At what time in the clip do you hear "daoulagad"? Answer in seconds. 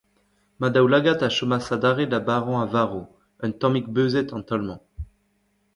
0.73-1.19